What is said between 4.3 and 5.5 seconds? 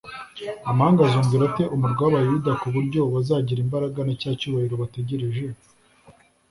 cyubahiro bategereje?